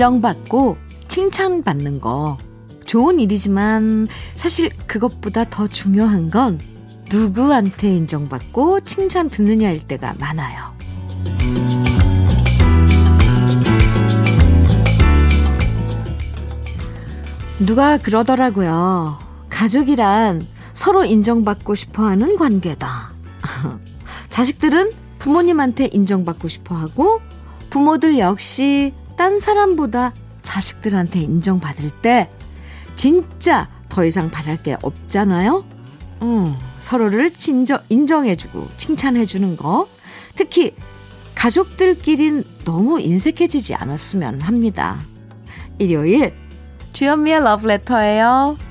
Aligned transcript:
인정받고 0.00 0.78
칭찬받는 1.08 2.00
거 2.00 2.38
좋은 2.86 3.20
일이지만 3.20 4.08
사실 4.34 4.70
그것보다 4.86 5.44
더 5.44 5.68
중요한 5.68 6.30
건 6.30 6.58
누구한테 7.12 7.96
인정받고 7.96 8.80
칭찬 8.80 9.28
듣느냐일 9.28 9.86
때가 9.86 10.14
많아요. 10.18 10.70
누가 17.58 17.98
그러더라고요. 17.98 19.18
가족이란 19.50 20.46
서로 20.72 21.04
인정받고 21.04 21.74
싶어 21.74 22.06
하는 22.06 22.36
관계다. 22.36 23.12
자식들은 24.30 24.92
부모님한테 25.18 25.90
인정받고 25.92 26.48
싶어 26.48 26.74
하고 26.74 27.20
부모들 27.68 28.18
역시 28.18 28.94
딴 29.20 29.38
사람보다 29.38 30.14
자식들한테 30.40 31.20
인정받을 31.20 31.90
때 31.90 32.30
진짜 32.96 33.68
더 33.90 34.02
이상 34.06 34.30
바랄 34.30 34.62
게 34.62 34.78
없잖아요. 34.80 35.62
음, 36.22 36.56
서로를 36.80 37.30
진정, 37.34 37.80
인정해주고 37.90 38.68
칭찬해주는 38.78 39.58
거. 39.58 39.88
특히 40.34 40.74
가족들끼린 41.34 42.44
너무 42.64 42.98
인색해지지 42.98 43.74
않았으면 43.74 44.40
합니다. 44.40 44.98
일요일 45.78 46.32
주현미의 46.94 47.44
러브레터예요.' 47.44 48.56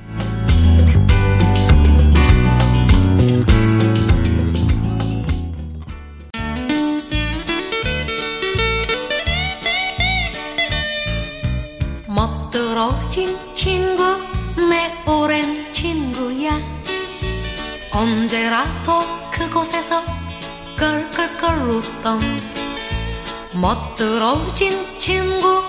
언제라도 18.70 19.00
그곳에서 19.32 20.02
끌끌끌 20.78 21.70
웃던 21.70 22.20
멋들어진 23.60 24.72
친구 25.00 25.62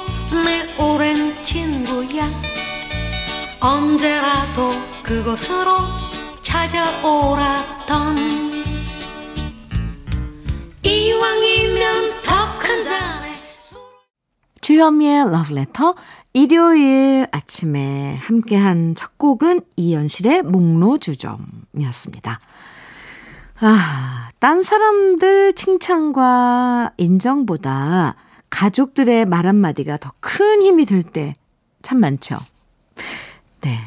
내 0.44 0.76
오랜 0.82 1.14
친구야 1.42 2.30
언제라도 3.60 4.68
그곳으로 5.02 5.70
찾아오라던 6.42 8.16
이왕이면 10.82 12.22
더 12.22 12.58
큰 12.58 12.84
잔에 12.84 13.32
주현미의 14.60 15.30
러브레터 15.30 15.94
일요일 16.32 17.26
아침에 17.32 18.16
함께한 18.16 18.94
첫 18.94 19.18
곡은 19.18 19.62
이연실의 19.76 20.42
목로주점이었습니다. 20.42 22.40
아, 23.60 24.28
딴 24.38 24.62
사람들 24.62 25.54
칭찬과 25.54 26.92
인정보다 26.96 28.14
가족들의 28.48 29.26
말 29.26 29.46
한마디가 29.46 29.96
더 29.98 30.10
큰 30.20 30.62
힘이 30.62 30.84
될 30.86 31.02
때 31.02 31.34
참 31.82 31.98
많죠. 32.00 32.36
네, 33.62 33.78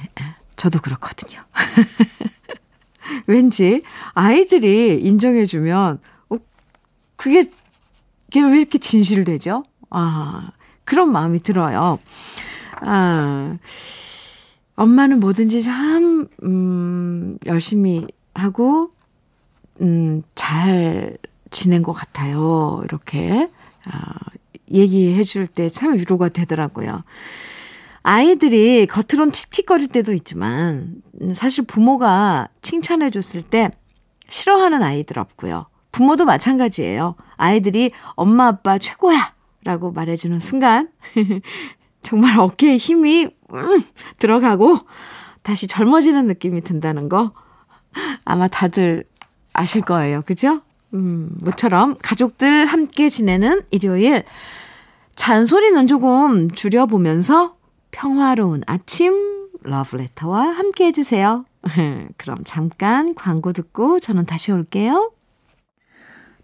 저도 0.55 0.79
그렇거든요. 0.79 1.39
왠지 3.27 3.83
아이들이 4.13 4.99
인정해주면, 4.99 5.99
어, 6.29 6.35
그게, 7.15 7.43
그게 8.25 8.41
왜 8.43 8.57
이렇게 8.61 8.79
진실되죠? 8.79 9.63
아, 9.91 10.49
그런 10.85 11.11
마음이 11.11 11.41
들어요. 11.43 11.99
아, 12.81 13.57
엄마는 14.75 15.19
뭐든지 15.19 15.61
참, 15.61 16.27
음, 16.43 17.37
열심히 17.45 18.07
하고, 18.33 18.91
음, 19.81 20.23
잘 20.35 21.17
지낸 21.51 21.81
것 21.83 21.93
같아요. 21.93 22.81
이렇게, 22.85 23.47
아, 23.85 24.13
얘기해 24.71 25.23
줄 25.23 25.47
때 25.47 25.69
참 25.69 25.93
위로가 25.95 26.29
되더라고요. 26.29 27.01
아이들이 28.01 28.85
겉으론 28.87 29.31
틱틱거릴 29.31 29.87
때도 29.87 30.13
있지만 30.13 30.95
사실 31.33 31.63
부모가 31.65 32.49
칭찬해 32.61 33.09
줬을 33.11 33.41
때 33.43 33.71
싫어하는 34.27 34.83
아이들 34.83 35.19
없고요. 35.19 35.67
부모도 35.91 36.25
마찬가지예요. 36.25 37.15
아이들이 37.37 37.91
엄마 38.15 38.47
아빠 38.47 38.77
최고야 38.77 39.33
라고 39.63 39.91
말해주는 39.91 40.39
순간 40.39 40.89
정말 42.03 42.37
어깨에 42.39 42.75
힘이 42.77 43.29
음, 43.53 43.81
들어가고 44.17 44.79
다시 45.43 45.67
젊어지는 45.67 46.27
느낌이 46.27 46.61
든다는 46.61 47.07
거 47.09 47.31
아마 48.25 48.47
다들 48.47 49.05
아실 49.53 49.81
거예요. 49.81 50.21
그죠? 50.23 50.61
음, 50.93 51.35
모처럼 51.43 51.97
가족들 52.01 52.65
함께 52.65 53.09
지내는 53.09 53.61
일요일 53.71 54.23
잔소리는 55.15 55.87
조금 55.87 56.49
줄여보면서 56.49 57.55
평화로운 57.91 58.63
아침 58.65 59.47
러브레터와 59.61 60.41
함께 60.41 60.87
해주세요. 60.87 61.45
그럼 62.17 62.37
잠깐 62.45 63.15
광고 63.15 63.53
듣고 63.53 63.99
저는 63.99 64.25
다시 64.25 64.51
올게요. 64.51 65.11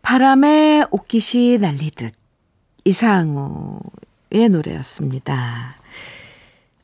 바람에 0.01 0.85
옷깃이 0.91 1.57
날리듯 1.57 2.13
이상우의 2.85 4.49
노래였습니다. 4.49 5.75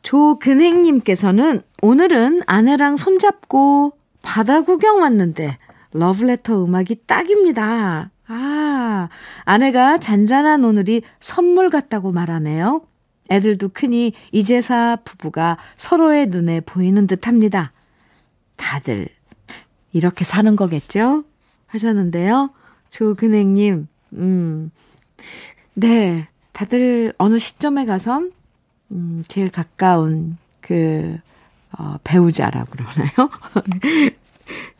조근행님께서는 0.01 1.61
오늘은 1.81 2.41
아내랑 2.45 2.97
손잡고 2.97 3.97
바다 4.21 4.61
구경 4.61 5.01
왔는데 5.01 5.57
러브레터 5.95 6.63
음악이 6.63 7.03
딱입니다. 7.07 8.11
아, 8.27 9.09
아내가 9.43 9.99
잔잔한 9.99 10.63
오늘이 10.63 11.01
선물 11.19 11.69
같다고 11.69 12.11
말하네요. 12.11 12.81
애들도 13.31 13.69
크니 13.69 14.13
이제사 14.31 14.97
부부가 15.03 15.57
서로의 15.75 16.27
눈에 16.27 16.61
보이는 16.61 17.07
듯 17.07 17.27
합니다. 17.27 17.71
다들 18.55 19.07
이렇게 19.93 20.23
사는 20.25 20.55
거겠죠? 20.55 21.23
하셨는데요. 21.67 22.51
조근행님, 22.89 23.87
음, 24.13 24.71
네. 25.73 26.27
다들 26.53 27.13
어느 27.17 27.37
시점에 27.37 27.85
가선, 27.85 28.31
음, 28.91 29.23
제일 29.27 29.49
가까운 29.49 30.37
그, 30.61 31.17
어, 31.77 31.97
배우자라고 32.03 32.71
그러나요? 32.71 33.29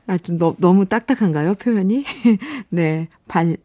아, 0.07 0.17
좀 0.17 0.37
너, 0.37 0.55
너무 0.59 0.85
딱딱한가요, 0.85 1.55
표현이? 1.55 2.05
네. 2.69 3.07
발, 3.27 3.57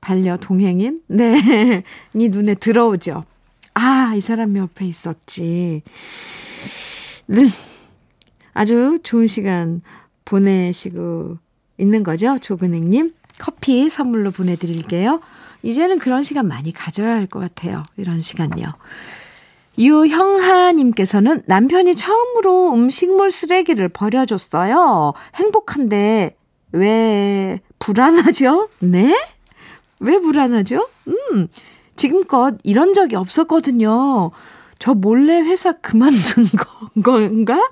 반려 0.00 0.36
동행인? 0.36 1.00
네. 1.06 1.84
니 2.14 2.28
눈에 2.28 2.54
들어오죠. 2.54 3.24
아, 3.74 4.14
이 4.16 4.20
사람 4.20 4.56
옆에 4.56 4.86
있었지. 4.86 5.82
네. 7.26 7.48
아주 8.52 8.98
좋은 9.02 9.26
시간 9.26 9.82
보내시고 10.24 11.38
있는 11.78 12.02
거죠, 12.02 12.38
조근행님? 12.38 13.14
커피 13.38 13.88
선물로 13.90 14.30
보내드릴게요. 14.30 15.20
이제는 15.62 15.98
그런 15.98 16.22
시간 16.22 16.46
많이 16.46 16.72
가져야 16.72 17.14
할 17.14 17.26
것 17.26 17.40
같아요. 17.40 17.82
이런 17.96 18.20
시간요. 18.20 18.64
유형하님께서는 19.78 21.42
남편이 21.46 21.96
처음으로 21.96 22.72
음식물 22.74 23.30
쓰레기를 23.30 23.88
버려줬어요. 23.88 25.12
행복한데 25.34 26.36
왜 26.72 27.60
불안하죠? 27.78 28.68
네? 28.80 29.16
왜 30.00 30.18
불안하죠? 30.18 30.88
음, 31.08 31.48
지금껏 31.96 32.56
이런 32.64 32.94
적이 32.94 33.16
없었거든요. 33.16 34.30
저 34.78 34.94
몰래 34.94 35.40
회사 35.40 35.72
그만둔 35.72 36.46
건가? 37.02 37.68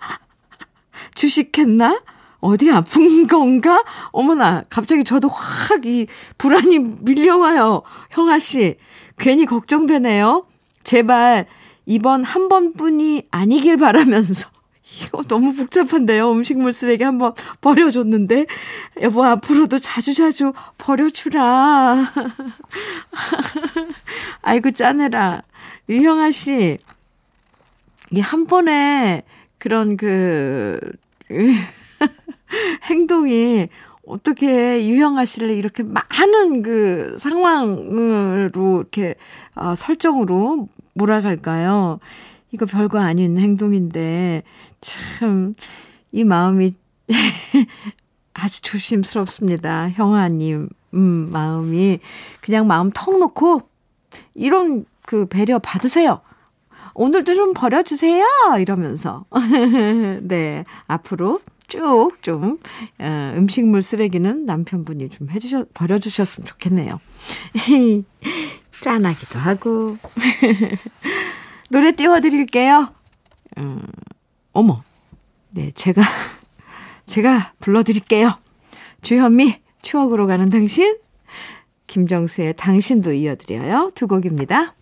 주식했나? 1.14 2.02
어디 2.40 2.70
아픈 2.70 3.26
건가? 3.28 3.84
어머나, 4.10 4.64
갑자기 4.68 5.04
저도 5.04 5.28
확 5.28 5.84
이 5.84 6.06
불안이 6.38 6.78
밀려와요. 6.78 7.82
형아 8.10 8.38
씨, 8.38 8.76
괜히 9.18 9.46
걱정되네요. 9.46 10.46
제발 10.84 11.46
이번 11.86 12.24
한 12.24 12.48
번뿐이 12.48 13.28
아니길 13.30 13.76
바라면서. 13.76 14.48
이거 15.06 15.22
너무 15.22 15.54
복잡한데요. 15.54 16.30
음식물 16.32 16.72
쓰레기 16.72 17.04
한번 17.04 17.34
버려줬는데. 17.60 18.46
여보, 19.02 19.24
앞으로도 19.24 19.78
자주자주 19.78 20.52
버려주라. 20.78 22.12
아이고, 24.42 24.70
짜내라. 24.72 25.42
유형아 25.88 26.30
씨, 26.30 26.78
이 28.12 28.20
한 28.20 28.46
번에 28.46 29.22
그런 29.58 29.96
그, 29.96 30.78
행동이 32.84 33.68
어떻게 34.06 34.86
유형아 34.86 35.24
씨를 35.24 35.50
이렇게 35.50 35.82
많은 35.82 36.62
그 36.62 37.16
상황으로 37.18 38.80
이렇게 38.80 39.14
어, 39.54 39.74
설정으로 39.74 40.68
몰아갈까요? 40.94 41.98
이거 42.50 42.66
별거 42.66 42.98
아닌 42.98 43.38
행동인데, 43.38 44.42
참, 44.80 45.54
이 46.12 46.24
마음이 46.24 46.74
아주 48.34 48.62
조심스럽습니다. 48.62 49.90
형아님, 49.90 50.68
음, 50.94 51.30
마음이. 51.32 52.00
그냥 52.40 52.66
마음 52.66 52.90
턱 52.92 53.18
놓고, 53.18 53.62
이런 54.34 54.84
그 55.06 55.26
배려 55.26 55.58
받으세요. 55.58 56.20
오늘도 56.94 57.34
좀 57.34 57.54
버려주세요. 57.54 58.26
이러면서. 58.60 59.24
네. 60.22 60.64
앞으로 60.86 61.40
쭉 61.68 62.12
좀, 62.20 62.58
어, 62.98 63.34
음식물 63.36 63.80
쓰레기는 63.80 64.44
남편분이 64.44 65.08
좀 65.08 65.30
해주셨, 65.30 65.72
버려주셨으면 65.72 66.46
좋겠네요. 66.46 67.00
짠하기도 68.82 69.38
하고. 69.38 69.96
노래 71.70 71.92
띄워드릴게요. 71.92 72.92
음, 73.58 73.80
어머. 74.52 74.82
네, 75.50 75.70
제가, 75.70 76.02
제가 77.06 77.52
불러드릴게요. 77.60 78.36
주현미, 79.02 79.60
추억으로 79.82 80.26
가는 80.26 80.50
당신. 80.50 80.98
김정수의 81.86 82.54
당신도 82.56 83.12
이어드려요. 83.12 83.90
두 83.94 84.08
곡입니다. 84.08 84.74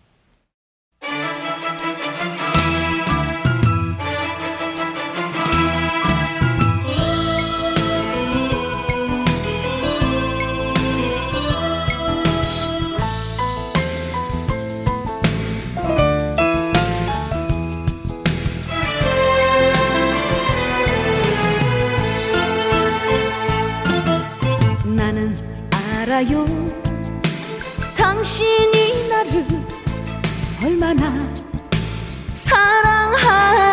알아요? 26.21 26.45
당신이 27.97 29.09
나를 29.09 29.47
얼마나 30.63 31.11
사랑하는지. 32.31 33.71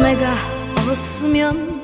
내가 0.00 0.36
없으면 0.76 1.74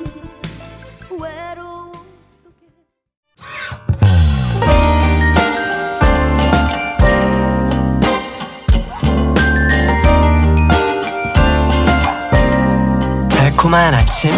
달콤한 13.29 13.93
아침 13.93 14.31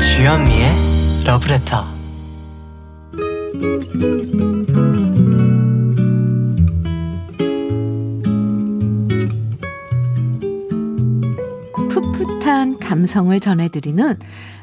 주현미의 0.00 1.24
러브레터 1.26 1.95
풋풋한 11.88 12.78
감성을 12.78 13.38
전해드리는 13.40 14.18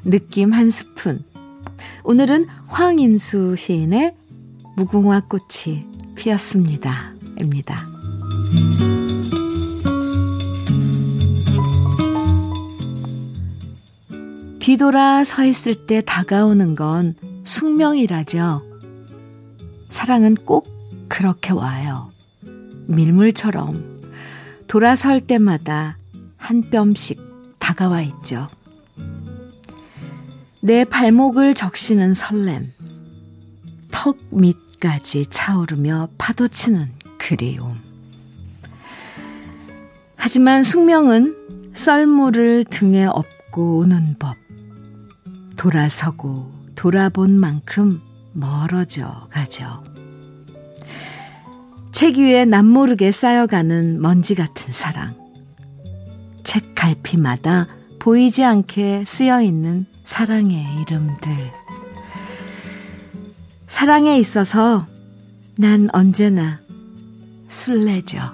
느낌 0.05 0.53
한 0.53 0.69
스푼. 0.69 1.23
오늘은 2.03 2.47
황인수 2.67 3.55
시인의 3.57 4.15
무궁화 4.75 5.21
꽃이 5.27 5.85
피었습니다. 6.15 7.13
입니다. 7.41 7.87
뒤돌아 14.59 15.23
서 15.23 15.43
있을 15.45 15.85
때 15.85 16.01
다가오는 16.05 16.75
건 16.75 17.15
숙명이라죠. 17.43 18.72
사랑은 19.93 20.33
꼭 20.33 20.67
그렇게 21.07 21.53
와요. 21.53 22.11
밀물처럼 22.87 24.01
돌아설 24.67 25.21
때마다 25.21 25.99
한 26.35 26.71
뼘씩 26.71 27.21
다가와 27.59 28.01
있죠. 28.01 28.47
내 30.61 30.83
발목을 30.83 31.53
적시는 31.53 32.15
설렘, 32.15 32.73
턱 33.91 34.17
밑까지 34.31 35.27
차오르며 35.27 36.09
파도치는 36.17 36.91
그리움. 37.19 37.77
하지만 40.15 40.63
숙명은 40.63 41.71
썰물을 41.75 42.65
등에 42.65 43.05
업고 43.05 43.77
오는 43.77 44.15
법. 44.17 44.37
돌아서고 45.55 46.51
돌아본 46.75 47.39
만큼 47.39 48.01
멀어져 48.33 49.27
가죠. 49.29 49.83
책 51.91 52.17
위에 52.17 52.45
남모르게 52.45 53.11
쌓여가는 53.11 54.01
먼지 54.01 54.35
같은 54.35 54.73
사랑. 54.73 55.15
책 56.43 56.75
갈피마다 56.75 57.67
보이지 57.99 58.43
않게 58.43 59.03
쓰여 59.05 59.41
있는 59.41 59.85
사랑의 60.03 60.65
이름들. 60.81 61.51
사랑에 63.67 64.17
있어서 64.19 64.87
난 65.55 65.87
언제나 65.93 66.59
술래죠. 67.47 68.33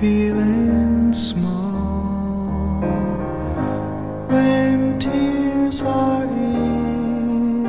Feeling 0.00 1.12
small, 1.12 2.80
when 4.28 4.98
tears 5.00 5.82
are 5.82 6.22
in 6.22 7.64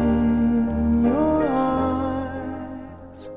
your 1.06 1.48
eyes. 1.48 3.30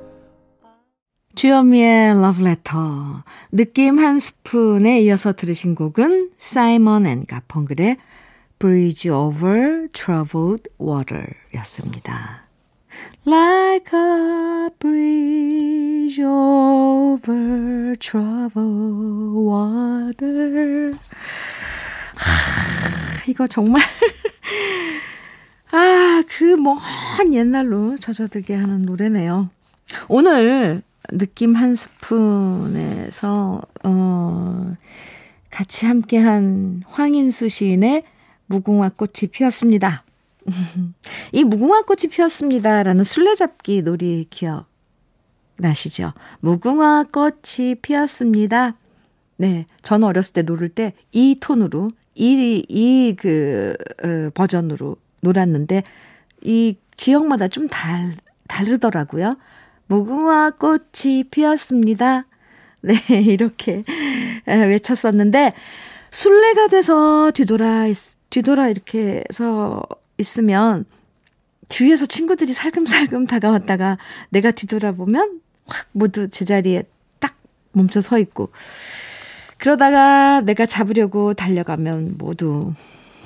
주현미의 1.35 2.21
러브레터 2.21 3.25
느낌 3.53 3.99
한 3.99 4.19
스푼에 4.19 5.01
이어서 5.03 5.33
들으신 5.33 5.75
곡은 5.75 6.33
사이먼 6.37 7.07
앤 7.07 7.25
가펑글의 7.25 7.97
Bridge 8.59 9.11
Over 9.11 9.89
Troubled 9.93 10.69
Water 10.79 11.29
였습니다. 11.55 12.52
Like 13.25 13.93
a 13.97 14.71
bridge 14.79 16.21
over 16.21 17.95
troubled 17.99 19.35
water. 19.35 20.93
하, 22.15 23.25
이거 23.29 23.47
정말 23.47 23.83
아, 25.73 26.23
그 26.29 26.57
먼 26.57 27.33
옛날로 27.33 27.97
젖어들게 27.99 28.55
하는 28.55 28.83
노래네요. 28.83 29.49
오늘 30.09 30.83
느낌 31.11 31.55
한 31.55 31.75
스푼에서 31.75 33.63
어 33.85 34.77
같이 35.51 35.87
함께한 35.87 36.83
황인수 36.87 37.49
시인의 37.49 38.05
무궁화 38.47 38.91
꽃이 38.91 39.31
피었습니다. 39.31 40.05
이 41.33 41.45
무궁화 41.45 41.83
꽃이 41.83 42.11
피었습니다라는 42.11 43.05
술래잡기 43.05 43.83
놀이 43.83 44.27
기억 44.31 44.67
나시죠? 45.57 46.13
무궁화 46.41 47.05
꽃이 47.13 47.77
피었습니다. 47.81 48.75
네, 49.37 49.67
저는 49.83 50.07
어렸을 50.07 50.35
때 50.35 50.43
놀을 50.43 50.69
때이 50.69 51.39
톤으로 51.41 51.91
이 52.15 52.65
이그 52.69 53.75
어, 54.05 54.31
버전으로 54.35 54.97
놀았는데 55.23 55.83
이 56.43 56.77
지역마다 56.97 57.49
좀 57.49 57.69
달, 57.69 58.15
다르더라고요. 58.49 59.37
무궁화 59.87 60.53
꽃이 60.53 61.25
피었습니다. 61.31 62.27
네, 62.83 62.95
이렇게 63.23 63.85
외쳤었는데 64.47 65.55
술래가 66.11 66.69
돼서 66.69 67.31
뒤돌아 67.33 67.87
뒤돌아 68.31 68.69
이렇게 68.69 69.25
해서 69.31 69.83
있으면 70.23 70.87
뒤에서 71.69 72.07
친구들이 72.07 72.53
살금살금 72.53 73.27
다가왔다가 73.27 73.99
내가 74.31 74.51
뒤돌아보면 74.51 75.41
확 75.67 75.87
모두 75.93 76.29
제자리에 76.29 76.85
딱 77.19 77.37
멈춰 77.73 78.01
서 78.01 78.19
있고 78.19 78.51
그러다가 79.59 80.41
내가 80.41 80.67
잡으려고 80.67 81.35
달려가면 81.35 82.17
모두 82.19 82.73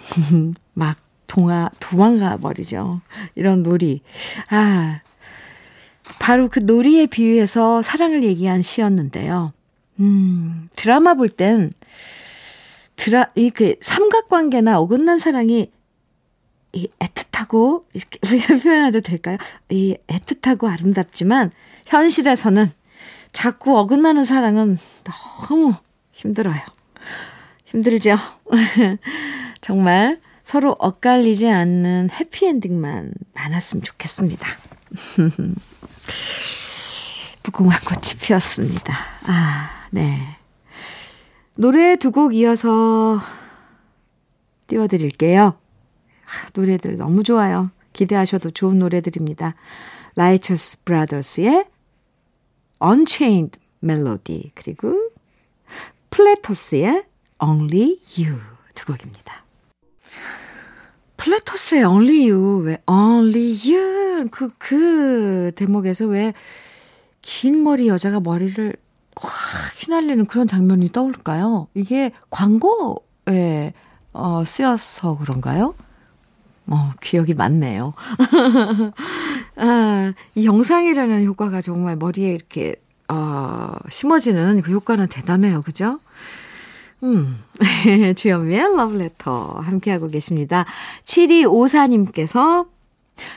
막 0.74 0.98
동화, 1.26 1.70
도망가 1.80 2.36
버리죠. 2.36 3.00
이런 3.34 3.62
놀이. 3.62 4.02
아, 4.48 5.00
바로 6.20 6.48
그 6.48 6.60
놀이에 6.60 7.06
비유해서 7.06 7.82
사랑을 7.82 8.22
얘기한 8.24 8.62
시였는데요. 8.62 9.52
음, 10.00 10.68
드라마 10.76 11.14
볼 11.14 11.28
땐, 11.28 11.72
드라, 12.96 13.30
이그 13.34 13.76
삼각관계나 13.80 14.78
어긋난 14.78 15.18
사랑이 15.18 15.70
이 16.76 16.88
애틋하고, 16.98 17.84
이렇게 17.94 18.18
표현해도 18.58 19.00
될까요? 19.00 19.38
이 19.70 19.96
애틋하고 20.06 20.66
아름답지만, 20.70 21.50
현실에서는 21.86 22.70
자꾸 23.32 23.78
어긋나는 23.78 24.24
사랑은 24.24 24.78
너무 25.48 25.74
힘들어요. 26.12 26.60
힘들죠? 27.64 28.16
정말 29.60 30.20
서로 30.42 30.76
엇갈리지 30.78 31.48
않는 31.48 32.10
해피엔딩만 32.10 33.12
많았으면 33.34 33.82
좋겠습니다. 33.82 34.46
무궁화 37.44 37.78
꽃이 37.80 38.18
피었습니다. 38.20 38.94
아, 39.24 39.70
네. 39.90 40.18
노래 41.58 41.96
두 41.96 42.10
곡 42.10 42.34
이어서 42.34 43.18
띄워드릴게요. 44.66 45.58
아, 46.26 46.48
노래들 46.54 46.96
너무 46.96 47.22
좋아요. 47.22 47.70
기대하셔도 47.92 48.50
좋은 48.50 48.78
노래들입니다. 48.78 49.54
라이처스 50.16 50.82
브라더스의 50.84 51.64
Unchained 52.84 53.58
Melody 53.82 54.50
그리고 54.54 55.10
플래터스의 56.10 57.04
Only 57.42 57.98
You 58.18 58.38
두 58.74 58.86
곡입니다. 58.86 59.44
플래터스의 61.16 61.84
Only 61.84 62.30
You 62.30 62.62
왜 62.64 62.78
Only 62.86 63.56
You 63.64 64.28
그, 64.30 64.50
그 64.58 65.52
대목에서 65.54 66.06
왜 66.06 66.32
긴 67.26 67.64
머리 67.64 67.88
여자가 67.88 68.20
머리를 68.20 68.72
확 69.16 69.82
휘날리는 69.82 70.26
그런 70.26 70.46
장면이 70.46 70.92
떠올까요? 70.92 71.66
이게 71.74 72.12
광고에 72.30 73.72
어, 74.12 74.44
쓰여서 74.46 75.18
그런가요? 75.18 75.74
어, 76.68 76.92
기억이 77.00 77.34
많네요. 77.34 77.92
아, 79.56 80.12
이 80.34 80.46
영상이라는 80.46 81.24
효과가 81.24 81.60
정말 81.62 81.96
머리에 81.96 82.32
이렇게, 82.32 82.76
어, 83.08 83.72
심어지는 83.88 84.62
그 84.62 84.72
효과는 84.72 85.06
대단해요. 85.08 85.62
그죠? 85.62 86.00
음, 87.02 87.42
주현미의 88.16 88.76
러브레터 88.76 89.60
함께하고 89.60 90.08
계십니다. 90.08 90.64
7254님께서 91.04 92.66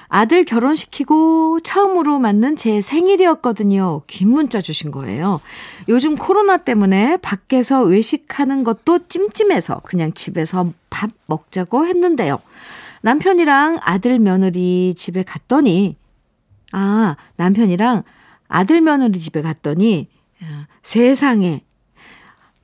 아들 0.07 0.43
결혼시키고 0.43 1.59
처음으로 1.61 2.19
맞는 2.19 2.55
제 2.55 2.81
생일이었거든요. 2.81 4.01
긴 4.07 4.29
문자 4.29 4.59
주신 4.59 4.91
거예요. 4.91 5.39
요즘 5.87 6.15
코로나 6.15 6.57
때문에 6.57 7.17
밖에서 7.17 7.83
외식하는 7.83 8.63
것도 8.63 9.07
찜찜해서 9.07 9.81
그냥 9.85 10.13
집에서 10.13 10.71
밥 10.89 11.11
먹자고 11.27 11.85
했는데요. 11.85 12.39
남편이랑 13.01 13.79
아들 13.81 14.19
며느리 14.19 14.93
집에 14.95 15.23
갔더니, 15.23 15.97
아, 16.71 17.15
남편이랑 17.37 18.03
아들 18.47 18.81
며느리 18.81 19.19
집에 19.19 19.41
갔더니, 19.41 20.09
세상에, 20.83 21.63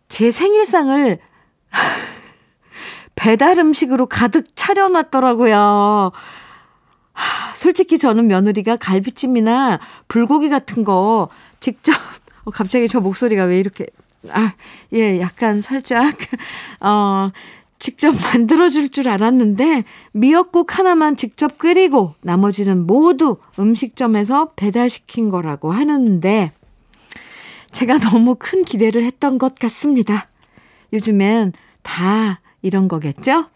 제 0.08 0.32
생일상을 0.32 1.20
배달 3.16 3.58
음식으로 3.58 4.08
가득 4.08 4.56
차려놨더라고요. 4.56 6.12
솔직히 7.54 7.98
저는 7.98 8.28
며느리가 8.28 8.76
갈비찜이나 8.76 9.80
불고기 10.08 10.50
같은 10.50 10.84
거 10.84 11.30
직접, 11.60 11.94
어, 12.44 12.52
갑자기 12.52 12.88
저 12.88 13.00
목소리가 13.00 13.46
왜 13.46 13.60
이렇게, 13.60 13.88
아, 14.30 14.54
예, 14.94 15.20
약간 15.22 15.62
살짝, 15.62 16.14
어, 16.82 17.32
직접 17.80 18.12
만들어줄 18.34 18.90
줄 18.90 19.08
알았는데 19.08 19.84
미역국 20.14 20.78
하나만 20.78 21.18
직접 21.18 21.58
끓이고 21.58 22.16
나머지는 22.22 22.86
모두 22.86 23.38
음식점에서 23.60 24.54
배달시킨 24.56 25.30
거라고 25.30 25.72
하는데 25.72 26.52
제가 27.72 28.00
너무 28.00 28.36
큰 28.40 28.64
기대를 28.64 29.04
했던 29.04 29.38
것 29.38 29.56
같습니다. 29.56 30.30
요즘엔 30.94 31.54
다 31.82 32.40
이런 32.62 32.88
거겠죠? 32.88 33.48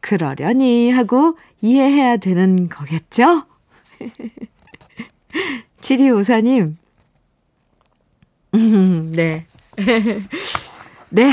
그러려니 0.00 0.90
하고 0.90 1.38
이해해야 1.62 2.18
되는 2.18 2.68
거겠죠? 2.68 3.46
7254님. 5.80 6.76
음, 8.54 9.12
네. 9.16 9.46
네. 11.08 11.32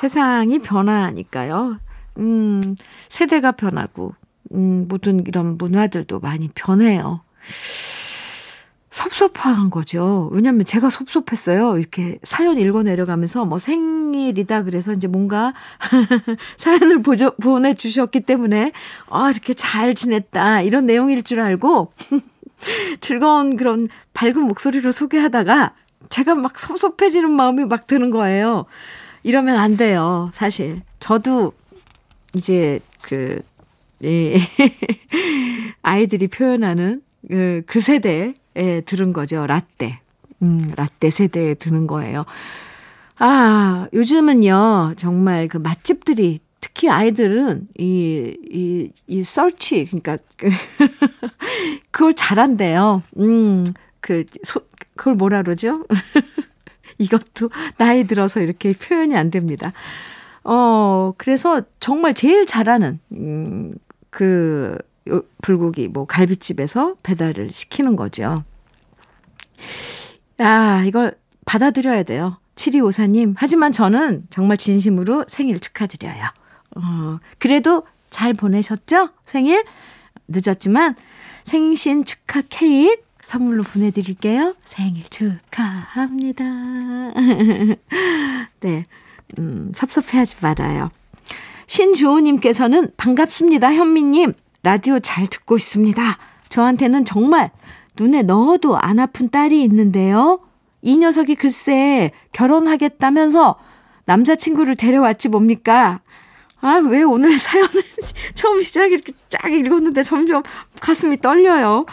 세상이 0.00 0.60
변하니까요. 0.60 1.78
음, 2.16 2.62
세대가 3.10 3.52
변하고, 3.52 4.14
음, 4.54 4.86
모든 4.88 5.26
이런 5.26 5.58
문화들도 5.58 6.20
많이 6.20 6.48
변해요. 6.54 7.20
섭섭한 8.90 9.68
거죠. 9.68 10.30
왜냐면 10.32 10.64
제가 10.64 10.88
섭섭했어요. 10.88 11.76
이렇게 11.76 12.18
사연 12.22 12.56
읽어 12.56 12.82
내려가면서 12.82 13.44
뭐 13.44 13.58
생일이다 13.58 14.62
그래서 14.62 14.94
이제 14.94 15.06
뭔가 15.06 15.52
사연을 16.56 17.02
보조, 17.02 17.32
보내주셨기 17.36 18.20
때문에 18.20 18.72
아, 19.10 19.30
이렇게 19.30 19.52
잘 19.52 19.94
지냈다. 19.94 20.62
이런 20.62 20.86
내용일 20.86 21.22
줄 21.22 21.40
알고 21.40 21.92
즐거운 23.00 23.54
그런 23.54 23.90
밝은 24.14 24.40
목소리로 24.40 24.92
소개하다가 24.92 25.74
제가 26.08 26.34
막 26.36 26.58
섭섭해지는 26.58 27.30
마음이 27.30 27.66
막 27.66 27.86
드는 27.86 28.10
거예요. 28.10 28.64
이러면 29.22 29.58
안 29.58 29.76
돼요. 29.76 30.30
사실. 30.32 30.82
저도 30.98 31.52
이제 32.34 32.80
그, 33.02 33.40
예, 34.04 34.36
아이들이 35.82 36.28
표현하는 36.28 37.02
그, 37.28 37.62
그 37.66 37.80
세대에 37.80 38.34
들은 38.84 39.12
거죠. 39.12 39.46
라떼. 39.46 40.00
음, 40.42 40.70
라떼 40.76 41.10
세대에 41.10 41.54
드는 41.54 41.86
거예요. 41.86 42.24
아, 43.18 43.88
요즘은요, 43.92 44.94
정말 44.96 45.48
그 45.48 45.58
맛집들이 45.58 46.40
특히 46.60 46.88
아이들은 46.88 47.68
이, 47.78 48.36
이, 48.50 48.90
이 49.06 49.22
썰치, 49.22 49.86
그러니까, 49.86 50.16
그걸 51.90 52.14
잘한대요. 52.14 53.02
음, 53.18 53.64
그, 54.00 54.24
소, 54.42 54.62
그걸 54.96 55.14
뭐라 55.16 55.42
그러죠? 55.42 55.84
이것도 57.00 57.50
나이 57.78 58.04
들어서 58.04 58.40
이렇게 58.40 58.72
표현이 58.72 59.16
안 59.16 59.30
됩니다. 59.30 59.72
어, 60.44 61.12
그래서 61.18 61.62
정말 61.80 62.14
제일 62.14 62.46
잘하는, 62.46 63.00
음, 63.12 63.72
그, 64.10 64.78
불고기, 65.42 65.88
뭐, 65.88 66.06
갈비집에서 66.06 66.96
배달을 67.02 67.50
시키는 67.50 67.96
거죠. 67.96 68.44
아, 70.38 70.84
이걸 70.86 71.16
받아들여야 71.44 72.04
돼요. 72.04 72.38
7254님. 72.54 73.34
하지만 73.36 73.72
저는 73.72 74.26
정말 74.30 74.56
진심으로 74.56 75.24
생일 75.26 75.58
축하드려요. 75.60 76.24
어, 76.76 77.18
그래도 77.38 77.84
잘 78.10 78.34
보내셨죠? 78.34 79.10
생일? 79.24 79.64
늦었지만 80.28 80.94
생신 81.44 82.04
축하 82.04 82.42
케이크 82.48 83.02
선물로 83.22 83.62
보내드릴게요. 83.62 84.54
생일 84.64 85.04
축하합니다. 85.08 86.44
네. 88.60 88.84
음, 89.38 89.72
섭섭해하지 89.74 90.36
말아요. 90.40 90.90
신주호님께서는 91.66 92.90
반갑습니다, 92.96 93.72
현미님. 93.72 94.32
라디오 94.62 94.98
잘 94.98 95.26
듣고 95.26 95.56
있습니다. 95.56 96.02
저한테는 96.48 97.04
정말 97.04 97.50
눈에 97.98 98.22
넣어도 98.22 98.76
안 98.76 98.98
아픈 98.98 99.30
딸이 99.30 99.62
있는데요. 99.62 100.40
이 100.82 100.96
녀석이 100.96 101.36
글쎄 101.36 102.10
결혼하겠다면서 102.32 103.56
남자친구를 104.06 104.76
데려왔지 104.76 105.28
뭡니까? 105.28 106.00
아, 106.60 106.76
왜 106.76 107.02
오늘 107.02 107.38
사연을 107.38 107.70
처음 108.34 108.60
시작에 108.60 108.88
이렇게 108.88 109.12
쫙 109.28 109.52
읽었는데 109.52 110.02
점점 110.02 110.42
가슴이 110.80 111.18
떨려요. 111.18 111.86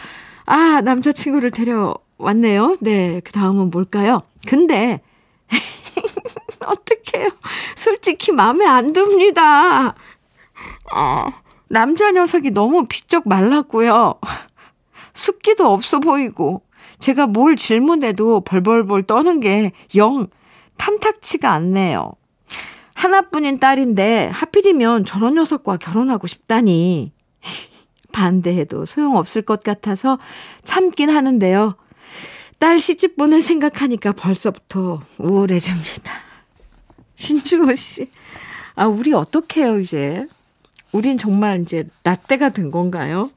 아, 0.50 0.80
남자친구를 0.80 1.50
데려왔네요. 1.50 2.76
네, 2.80 3.20
그 3.22 3.32
다음은 3.32 3.70
뭘까요? 3.70 4.22
근데, 4.46 5.00
어떡해요. 6.64 7.28
솔직히 7.76 8.32
마음에 8.32 8.64
안 8.66 8.92
듭니다. 8.94 9.94
아, 10.90 11.32
남자 11.68 12.10
녀석이 12.12 12.52
너무 12.52 12.86
비쩍 12.88 13.28
말랐고요. 13.28 14.14
숫기도 15.12 15.70
없어 15.70 16.00
보이고, 16.00 16.62
제가 16.98 17.26
뭘 17.26 17.56
질문해도 17.56 18.40
벌벌벌 18.40 19.02
떠는 19.04 19.40
게 19.40 19.72
영 19.96 20.28
탐탁치가 20.78 21.52
않네요. 21.52 22.12
하나뿐인 22.94 23.60
딸인데 23.60 24.30
하필이면 24.32 25.04
저런 25.04 25.34
녀석과 25.34 25.76
결혼하고 25.76 26.26
싶다니. 26.26 27.12
반대해도 28.18 28.84
소용없을 28.84 29.42
것 29.42 29.62
같아서 29.62 30.18
참긴 30.64 31.08
하는데요. 31.08 31.76
딸 32.58 32.80
시집 32.80 33.16
보낼 33.16 33.40
생각하니까 33.40 34.10
벌써부터 34.10 35.02
우울해집니다. 35.18 36.12
신주호 37.14 37.76
씨. 37.76 38.10
아, 38.74 38.86
우리 38.86 39.12
어떡해요, 39.12 39.78
이제? 39.78 40.24
우린 40.90 41.16
정말 41.16 41.60
이제 41.60 41.86
라떼가 42.02 42.48
된 42.48 42.72
건가요? 42.72 43.30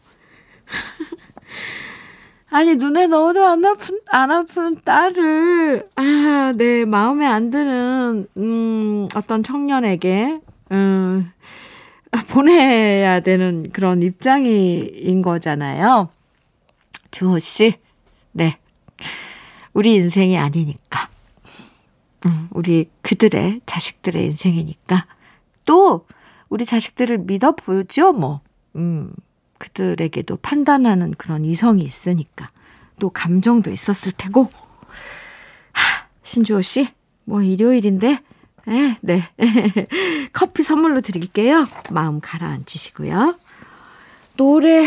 아니, 2.50 2.76
눈에 2.76 3.06
넣어도 3.06 3.46
안 3.46 3.64
아픈, 3.64 4.00
안 4.08 4.32
아픈 4.32 4.76
딸을, 4.84 5.90
아, 5.96 6.54
네, 6.58 6.86
마음에 6.86 7.28
안 7.28 7.52
드는, 7.52 8.26
음, 8.38 9.08
어떤 9.16 9.44
청년에게, 9.44 10.42
음, 10.72 11.32
보내야 12.28 13.22
되는 13.22 13.70
그런 13.72 14.04
입장인 14.04 15.22
거잖아요. 15.22 16.10
주호 17.12 17.40
씨, 17.40 17.76
네. 18.32 18.58
우리 19.74 19.96
인생이 19.96 20.38
아니니까. 20.38 21.10
음, 22.26 22.50
우리 22.52 22.90
그들의 23.02 23.62
자식들의 23.66 24.26
인생이니까. 24.26 25.08
또, 25.66 26.06
우리 26.50 26.66
자식들을 26.66 27.20
믿어보죠, 27.20 28.12
뭐. 28.14 28.42
음, 28.76 29.14
그들에게도 29.58 30.38
판단하는 30.38 31.14
그런 31.18 31.46
이성이 31.46 31.84
있으니까. 31.84 32.50
또 33.00 33.10
감정도 33.10 33.72
있었을 33.72 34.12
테고. 34.12 34.50
하, 35.72 36.08
신주호 36.24 36.62
씨, 36.62 36.88
뭐 37.24 37.42
일요일인데, 37.42 38.20
에, 38.68 38.96
네. 39.02 39.28
커피 40.34 40.64
선물로 40.64 41.02
드릴게요. 41.02 41.68
마음 41.92 42.20
가라앉히시고요. 42.20 43.38
노래 44.38 44.86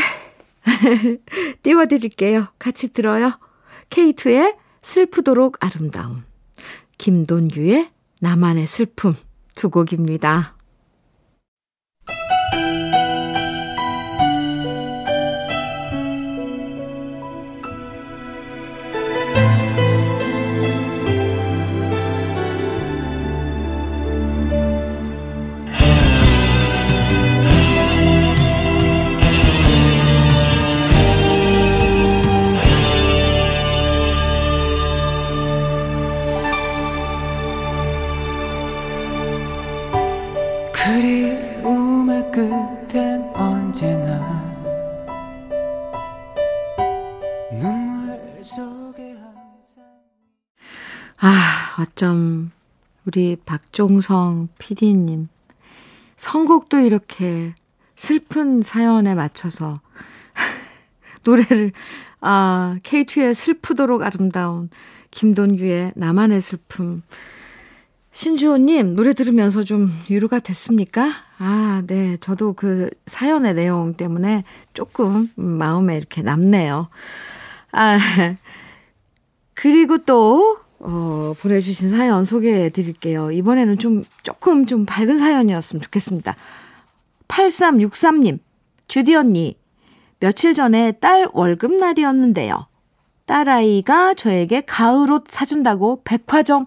띄워드릴게요. 1.62 2.48
같이 2.58 2.92
들어요. 2.92 3.38
K2의 3.90 4.56
슬프도록 4.82 5.56
아름다움. 5.60 6.24
김돈규의 6.98 7.90
나만의 8.20 8.66
슬픔 8.66 9.16
두 9.54 9.70
곡입니다. 9.70 10.53
어쩜 51.94 52.50
우리 53.04 53.36
박종성 53.36 54.48
PD님 54.58 55.28
선곡도 56.16 56.80
이렇게 56.80 57.54
슬픈 57.94 58.62
사연에 58.62 59.14
맞춰서 59.14 59.80
노래를 61.22 61.70
아, 62.20 62.76
K2의 62.82 63.34
슬프도록 63.34 64.02
아름다운 64.02 64.70
김돈규의 65.12 65.92
나만의 65.94 66.40
슬픔 66.40 67.02
신주호님, 68.10 68.94
노래 68.94 69.12
들으면서 69.12 69.64
좀 69.64 69.92
위로가 70.08 70.38
됐습니까? 70.38 71.10
아, 71.38 71.82
네. 71.86 72.16
저도 72.16 72.52
그 72.52 72.88
사연의 73.06 73.54
내용 73.54 73.94
때문에 73.94 74.44
조금 74.72 75.28
마음에 75.34 75.96
이렇게 75.96 76.22
남네요. 76.22 76.88
아, 77.72 77.98
그리고 79.54 79.98
또, 79.98 80.63
어, 80.86 81.34
보내주신 81.40 81.90
사연 81.90 82.24
소개해 82.24 82.68
드릴게요. 82.70 83.30
이번에는 83.32 83.78
좀, 83.78 84.02
조금 84.22 84.66
좀 84.66 84.84
밝은 84.84 85.16
사연이었으면 85.16 85.80
좋겠습니다. 85.82 86.36
8363님, 87.28 88.38
주디 88.86 89.14
언니, 89.14 89.56
며칠 90.20 90.52
전에 90.54 90.92
딸 90.92 91.28
월급날이었는데요. 91.32 92.66
딸아이가 93.26 94.12
저에게 94.14 94.60
가을 94.60 95.10
옷 95.10 95.24
사준다고 95.28 96.02
백화점 96.04 96.66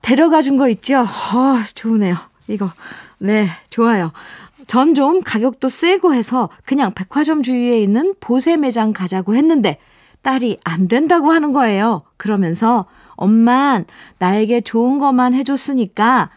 데려가 0.00 0.40
준 0.42 0.56
거 0.56 0.68
있죠? 0.70 1.00
어, 1.00 1.04
좋으네요. 1.74 2.16
이거. 2.48 2.70
네, 3.18 3.48
좋아요. 3.70 4.12
전 4.66 4.94
좀 4.94 5.20
가격도 5.22 5.68
세고 5.68 6.14
해서 6.14 6.48
그냥 6.64 6.94
백화점 6.94 7.42
주위에 7.42 7.80
있는 7.82 8.14
보세 8.20 8.56
매장 8.56 8.94
가자고 8.94 9.34
했는데 9.34 9.78
딸이 10.22 10.60
안 10.64 10.88
된다고 10.88 11.30
하는 11.30 11.52
거예요. 11.52 12.02
그러면서 12.16 12.86
엄만 13.16 13.86
나에게 14.18 14.60
좋은 14.62 14.98
것만 14.98 15.34
해줬으니까 15.34 16.30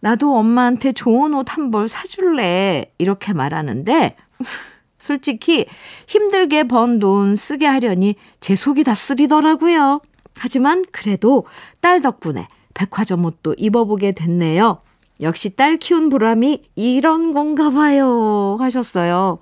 나도 0.00 0.36
엄마한테 0.36 0.92
좋은 0.92 1.34
옷 1.34 1.48
한 1.50 1.70
벌 1.70 1.88
사줄래. 1.88 2.92
이렇게 2.98 3.32
말하는데 3.32 4.16
솔직히 4.98 5.66
힘들게 6.06 6.64
번 6.64 6.98
돈 6.98 7.36
쓰게 7.36 7.66
하려니 7.66 8.16
제 8.40 8.56
속이 8.56 8.84
다 8.84 8.94
쓰리더라고요. 8.94 10.00
하지만 10.38 10.84
그래도 10.92 11.46
딸 11.80 12.00
덕분에 12.00 12.46
백화점 12.74 13.24
옷도 13.24 13.54
입어보게 13.58 14.12
됐네요. 14.12 14.80
역시 15.20 15.50
딸 15.50 15.76
키운 15.76 16.08
보람이 16.08 16.62
이런 16.74 17.32
건가 17.32 17.70
봐요. 17.70 18.56
하셨어요. 18.58 19.38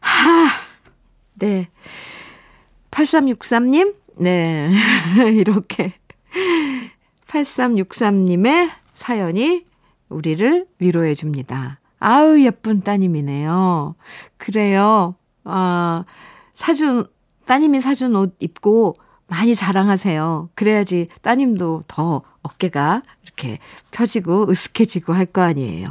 하, 0.00 0.48
네. 1.34 1.68
8363님, 2.90 3.94
네. 4.16 4.70
이렇게. 5.32 5.94
8363님의 7.26 8.70
사연이 8.94 9.64
우리를 10.08 10.66
위로해 10.78 11.14
줍니다. 11.14 11.80
아우, 11.98 12.38
예쁜 12.40 12.82
따님이네요. 12.82 13.94
그래요. 14.36 15.14
아, 15.44 16.04
사준, 16.52 17.06
따님이 17.46 17.80
사준 17.80 18.14
옷 18.16 18.36
입고 18.40 18.94
많이 19.28 19.54
자랑하세요. 19.54 20.50
그래야지 20.54 21.08
따님도 21.22 21.84
더 21.86 22.22
어깨가 22.42 23.02
이렇게 23.22 23.58
펴지고 23.90 24.50
으스해지고 24.50 25.14
할 25.14 25.26
거 25.26 25.40
아니에요. 25.42 25.88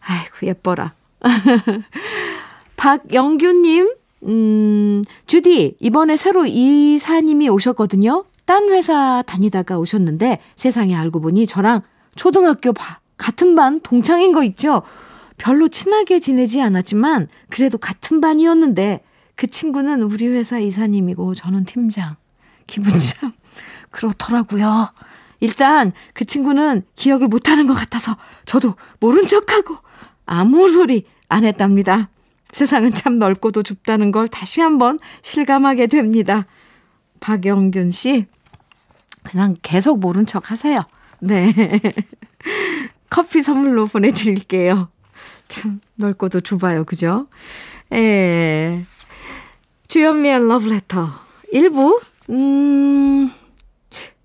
아이고, 0.00 0.46
예뻐라. 0.46 0.92
박영규님, 2.76 3.94
음, 4.26 5.02
주디, 5.26 5.76
이번에 5.80 6.16
새로 6.16 6.46
이사님이 6.46 7.48
오셨거든요. 7.48 8.24
딴 8.44 8.70
회사 8.70 9.22
다니다가 9.22 9.78
오셨는데 9.78 10.40
세상에 10.56 10.94
알고 10.94 11.20
보니 11.20 11.46
저랑 11.46 11.82
초등학교 12.14 12.72
바, 12.72 13.00
같은 13.16 13.54
반 13.54 13.80
동창인 13.80 14.32
거 14.32 14.44
있죠? 14.44 14.82
별로 15.36 15.68
친하게 15.68 16.20
지내지 16.20 16.60
않았지만 16.60 17.28
그래도 17.48 17.78
같은 17.78 18.20
반이었는데 18.20 19.02
그 19.34 19.46
친구는 19.46 20.02
우리 20.02 20.28
회사 20.28 20.58
이사님이고 20.58 21.34
저는 21.34 21.64
팀장. 21.64 22.16
기분 22.66 22.98
참 22.98 23.32
그렇더라고요. 23.90 24.88
일단 25.40 25.92
그 26.14 26.24
친구는 26.24 26.82
기억을 26.94 27.28
못하는 27.28 27.66
것 27.66 27.74
같아서 27.74 28.16
저도 28.46 28.74
모른 29.00 29.26
척하고 29.26 29.76
아무 30.24 30.70
소리 30.70 31.04
안 31.28 31.44
했답니다. 31.44 32.08
세상은 32.54 32.94
참 32.94 33.18
넓고도 33.18 33.64
좁다는 33.64 34.12
걸 34.12 34.28
다시 34.28 34.60
한번 34.60 35.00
실감하게 35.22 35.88
됩니다. 35.88 36.46
박영균 37.18 37.90
씨, 37.90 38.26
그냥 39.24 39.56
계속 39.60 39.98
모른 39.98 40.24
척 40.24 40.52
하세요. 40.52 40.80
네. 41.18 41.52
커피 43.10 43.42
선물로 43.42 43.86
보내드릴게요. 43.86 44.88
참 45.48 45.80
넓고도 45.96 46.42
좁아요. 46.42 46.84
그죠? 46.84 47.26
에 47.92 48.84
주현미의 49.88 50.48
러브레터 50.48 51.08
1부 51.52 52.00
음, 52.30 53.32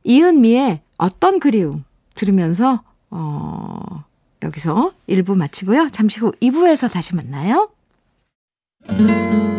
이은미의 0.03 0.81
어떤 0.97 1.39
그리움 1.39 1.83
들으면서, 2.13 2.83
어, 3.09 4.03
여기서 4.43 4.93
1부 5.09 5.35
마치고요. 5.35 5.89
잠시 5.89 6.19
후 6.19 6.31
2부에서 6.33 6.91
다시 6.91 7.15
만나요. 7.15 7.69
그 8.97 9.58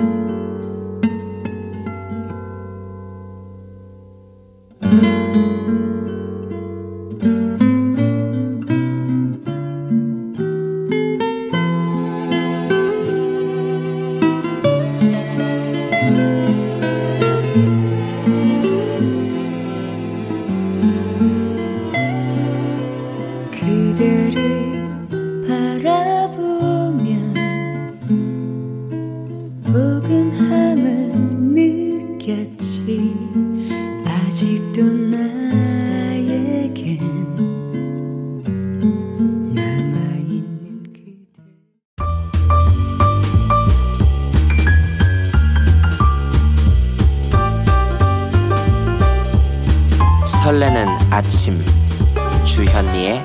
주현미의 52.45 53.23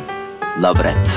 러브레터 0.62 1.12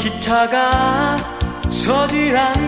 기차가 0.00 1.16
않 2.36 2.61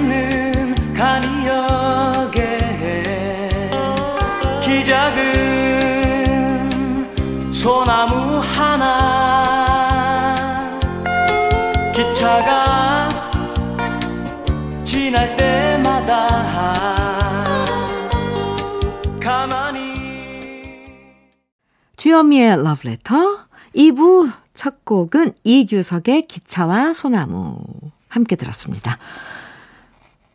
주현미의 22.25 22.63
러브레터 22.63 23.47
2부 23.77 24.33
첫 24.55 24.85
곡은 24.85 25.33
이규석의 25.45 26.27
기차와 26.27 26.95
소나무 26.95 27.59
함께 28.09 28.37
들었습니다. 28.37 28.99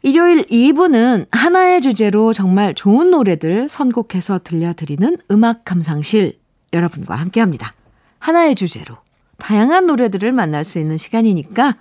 일요일 0.04 0.43
2부는 0.43 1.28
하나의 1.32 1.82
주제로 1.82 2.32
정말 2.34 2.73
좋은 2.75 3.10
노래들 3.12 3.69
선곡해서 3.69 4.39
들려드리는 4.43 5.17
음악 5.32 5.65
감상실 5.65 6.34
여러분과 6.73 7.15
함께 7.15 7.39
합니다. 7.39 7.73
하나의 8.19 8.56
주제로 8.56 8.97
다양한 9.38 9.88
노래들을 9.88 10.32
만날 10.32 10.63
수 10.63 10.80
있는 10.80 10.97
시간이니까 10.97 11.75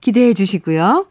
기대해 0.00 0.32
주시고요. 0.32 1.06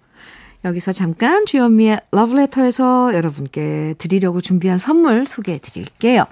여기서 0.66 0.92
잠깐 0.94 1.46
주현미의 1.46 2.02
러브레터에서 2.12 3.14
여러분께 3.14 3.96
드리려고 3.98 4.42
준비한 4.42 4.78
선물 4.78 5.28
소개해 5.28 5.60
드릴게요. 5.60 6.26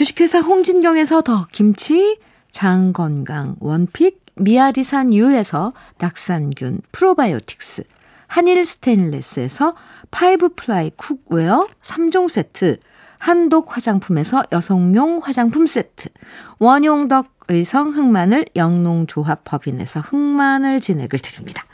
주식회사 0.00 0.40
홍진경에서 0.40 1.20
더 1.20 1.46
김치, 1.52 2.18
장건강 2.52 3.56
one 3.60 3.84
pick, 3.84 4.24
미야리산 4.36 5.12
유에서 5.12 5.74
낙산균 5.98 6.80
프로바이오틱스, 6.90 7.82
한일 8.26 8.64
스테인레스에서 8.64 9.74
five 10.10 10.54
ply 10.56 10.92
cookware 10.96 11.66
3종 11.82 12.30
세트, 12.30 12.78
한독 13.18 13.76
화장품에서 13.76 14.42
여성용 14.52 15.18
화장품 15.22 15.66
세트, 15.66 16.08
원용덕 16.58 17.34
의성 17.48 17.90
흑마늘 17.90 18.46
영농조합 18.56 19.44
법인에서 19.44 20.00
흑마늘 20.00 20.80
진액을 20.80 21.18
드립니다. 21.18 21.66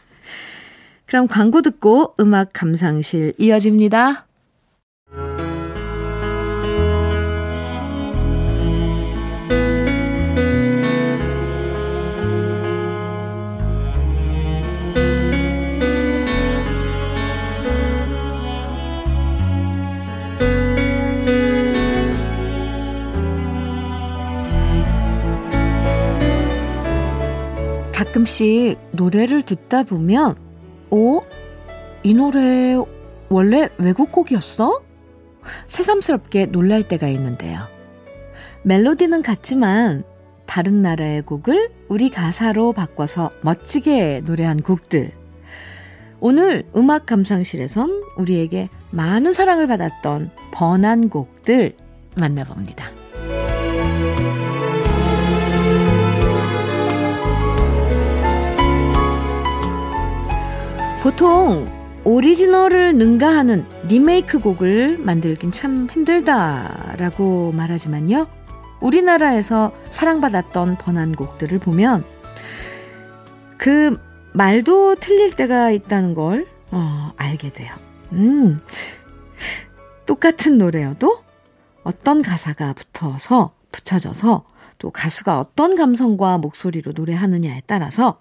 그럼 1.05 1.29
광고 1.29 1.63
듣고 1.63 2.17
음악 2.19 2.53
감상실 2.53 3.35
이어집니다. 3.39 4.26
가끔씩 28.17 28.79
노래를 28.93 29.43
듣다 29.43 29.83
보면, 29.83 30.37
오, 30.91 31.23
이 32.03 32.15
노래 32.15 32.77
원래 33.29 33.69
외국 33.77 34.11
곡이었어? 34.11 34.83
새삼스럽게 35.67 36.47
놀랄 36.47 36.83
때가 36.83 37.09
있는데요. 37.09 37.61
멜로디는 38.63 39.21
같지만 39.21 40.03
다른 40.47 40.81
나라의 40.81 41.23
곡을 41.23 41.71
우리 41.89 42.09
가사로 42.09 42.73
바꿔서 42.73 43.31
멋지게 43.43 44.23
노래한 44.25 44.63
곡들. 44.63 45.13
오늘 46.19 46.65
음악 46.75 47.05
감상실에선 47.05 48.01
우리에게 48.17 48.71
많은 48.93 49.35
사랑을 49.35 49.67
받았던 49.67 50.31
번안 50.53 51.11
곡들 51.11 51.77
만나봅니다. 52.17 53.06
보통 61.07 61.65
오리지널을 62.03 62.97
능가하는 62.97 63.65
리메이크 63.87 64.41
곡을 64.41 64.99
만들긴 64.99 65.53
참 65.53 65.87
힘들다라고 65.89 67.53
말하지만요. 67.53 68.27
우리나라에서 68.81 69.71
사랑받았던 69.91 70.79
번안곡들을 70.79 71.61
보면 71.61 72.05
그 73.57 73.97
말도 74.33 74.97
틀릴 74.97 75.31
때가 75.31 75.71
있다는 75.71 76.15
걸 76.15 76.49
어, 76.73 77.13
알게 77.17 77.51
돼요. 77.51 77.73
음. 78.11 78.59
똑같은 80.07 80.59
노래여도 80.59 81.23
어떤 81.85 82.21
가사가 82.21 82.73
붙어서 82.73 83.55
붙여져서 83.71 84.45
또 84.79 84.91
가수가 84.91 85.39
어떤 85.39 85.77
감성과 85.77 86.39
목소리로 86.39 86.95
노래하느냐에 86.97 87.63
따라서 87.69 88.21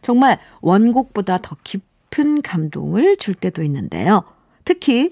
정말 0.00 0.38
원곡보다 0.62 1.36
더 1.42 1.56
깊 1.62 1.93
은 2.18 2.42
감동을 2.42 3.16
줄 3.16 3.34
때도 3.34 3.62
있는데요. 3.62 4.22
특히 4.64 5.10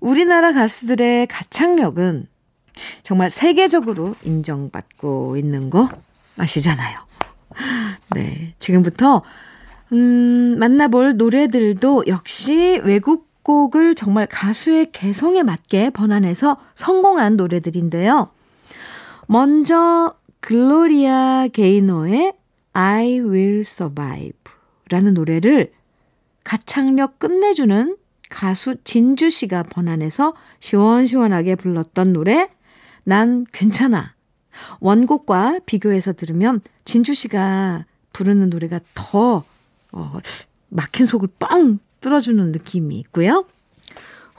우리나라 0.00 0.52
가수들의 0.52 1.26
가창력은 1.26 2.26
정말 3.02 3.30
세계적으로 3.30 4.14
인정받고 4.24 5.36
있는 5.36 5.70
거 5.70 5.88
아시잖아요. 6.38 6.98
네. 8.14 8.54
지금부터, 8.58 9.22
음, 9.92 10.56
만나볼 10.58 11.16
노래들도 11.16 12.04
역시 12.06 12.80
외국 12.84 13.26
곡을 13.42 13.94
정말 13.94 14.26
가수의 14.26 14.90
개성에 14.92 15.42
맞게 15.42 15.90
번안해서 15.90 16.58
성공한 16.74 17.36
노래들인데요. 17.36 18.30
먼저, 19.26 20.14
글로리아 20.40 21.48
게이너의 21.52 22.34
I 22.72 23.20
Will 23.20 23.60
Survive 23.60 24.32
라는 24.90 25.14
노래를 25.14 25.72
가창력 26.46 27.18
끝내주는 27.18 27.96
가수 28.28 28.76
진주 28.84 29.30
씨가 29.30 29.64
번안해서 29.64 30.34
시원시원하게 30.60 31.56
불렀던 31.56 32.12
노래 32.12 32.48
난 33.02 33.44
괜찮아. 33.52 34.14
원곡과 34.78 35.60
비교해서 35.66 36.12
들으면 36.12 36.60
진주 36.84 37.14
씨가 37.14 37.84
부르는 38.12 38.50
노래가 38.50 38.78
더 38.94 39.42
어, 39.90 40.18
막힌 40.68 41.06
속을 41.06 41.28
뻥 41.40 41.80
뚫어주는 42.00 42.52
느낌이 42.52 42.96
있고요. 43.00 43.44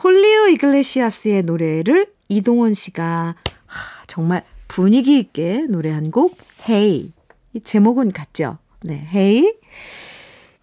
훌리오 0.02 0.48
이글레시아스의 0.48 1.41
노래를 1.41 2.08
이동원 2.30 2.74
씨가 2.74 3.36
하, 3.65 4.04
정말 4.08 4.43
분위기 4.70 5.20
있게 5.20 5.65
노래한 5.70 6.12
곡 6.12 6.38
헤이. 6.70 7.12
이 7.54 7.60
제목은 7.60 8.13
같죠? 8.13 8.60
네, 8.84 9.06
헤이. 9.13 9.54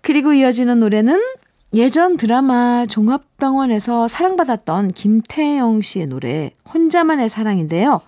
그리고 0.04 0.34
이어지는 0.34 0.80
노래는 0.80 1.18
예전 1.72 2.18
드라마 2.18 2.84
종합병원에서 2.86 4.06
사랑받았던 4.06 4.92
김태영 4.92 5.80
씨의 5.80 6.08
노래 6.08 6.52
혼자만의 6.72 7.30
사랑인데요. 7.30 8.02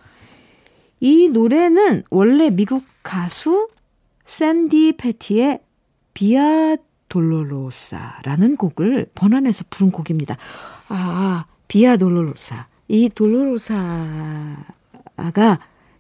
이 1.01 1.31
노래는 1.31 2.05
원래 2.11 2.51
미국 2.51 2.85
가수 3.03 3.69
샌디 4.27 4.99
패티의 4.99 5.61
비아 6.13 6.77
돌로로사라는 7.09 8.57
곡을 8.57 9.11
번안해서 9.15 9.65
부른 9.71 9.91
곡입니다. 9.91 10.37
아, 10.89 11.47
비아 11.67 11.97
돌로로사. 11.97 12.67
이 12.89 13.09
돌로로사가 13.09 14.59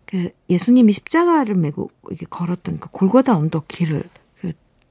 그 0.04 0.28
예수님이 0.50 0.92
십자가를 0.92 1.54
메고 1.54 1.88
걸었던 2.28 2.80
그 2.80 2.90
골고다 2.90 3.34
언덕 3.34 3.66
길을 3.66 4.04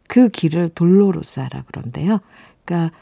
그, 0.08 0.26
그 0.26 0.30
길을 0.30 0.70
돌로로사라 0.76 1.64
그런데요. 1.68 2.20
그러니까 2.64 2.96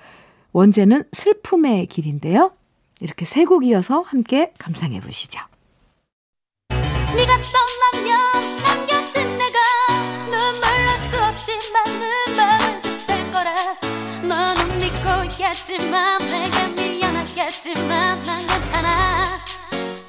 원제는 0.52 1.04
슬픔의 1.12 1.88
길인데요. 1.88 2.52
이렇게 3.00 3.26
세 3.26 3.46
곡이어서 3.46 4.02
함께 4.02 4.54
감상해 4.58 5.02
보시죠. 5.02 5.42
네가 6.70 7.38
떠나면 7.42 8.64
남겨진 8.64 9.38
내가 9.38 9.60
눈물로 10.26 10.88
수없이 11.12 11.52
마음을 11.72 12.82
줬을 12.82 13.32
거라 13.32 13.54
너는 14.28 14.78
믿고 14.78 15.24
있겠지만 15.26 16.20
내게 16.26 16.68
미안하겠지만 16.98 18.22
난 18.24 18.48
괜찮아 18.48 19.22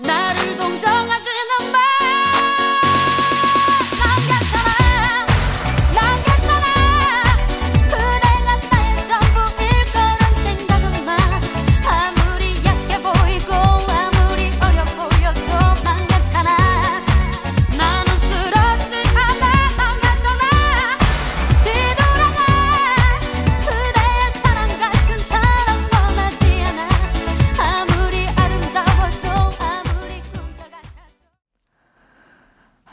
나를 0.01 0.57
동정하지는 0.57 1.73
마. 1.73 1.94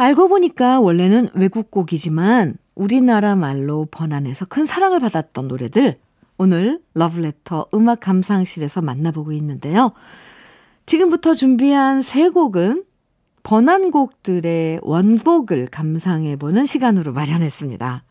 알고 0.02 0.30
보니까 0.30 0.80
원래는 0.80 1.30
외국곡이지만 1.36 2.56
우리나라 2.74 3.36
말로 3.36 3.88
번안해서 3.92 4.46
큰 4.46 4.66
사랑을 4.66 5.00
받았던 5.00 5.48
노래들 5.48 6.00
오늘 6.40 6.82
러브레터 6.96 7.68
음악 7.76 8.00
감상실에서 8.00 8.82
만나보고 8.82 9.32
있는데요. 9.34 9.92
지금부터 10.88 11.36
준비한 11.36 12.02
세 12.02 12.30
곡은 12.30 12.84
번안곡들의 13.44 14.80
원곡을 14.82 15.68
감상해보는 15.68 16.66
시간으로 16.66 17.14
마련했습니다. 17.14 18.04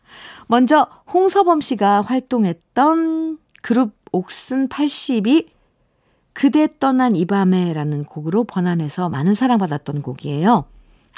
먼저 0.47 0.87
홍서범 1.13 1.59
씨가 1.59 2.03
활동했던 2.03 3.37
그룹 3.61 3.91
옥슨 4.13 4.69
80이 4.69 5.47
그대 6.31 6.69
떠난 6.79 7.17
이 7.17 7.25
밤에라는 7.25 8.05
곡으로 8.05 8.45
번안해서 8.45 9.09
많은 9.09 9.33
사랑받았던 9.33 10.01
곡이에요. 10.01 10.63